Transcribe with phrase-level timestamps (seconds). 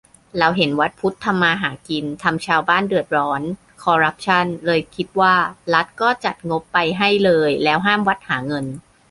[0.39, 3.41] เราเห็นวัดพุทธทำมาหากิน ทำชาวบ้านเดือดร้อน
[3.83, 5.35] คอรัปชั่น เลยคิดว่า
[5.73, 8.65] รัฐก็จัดงบไปให้เลย แล้วห้ามวัดหาเงิน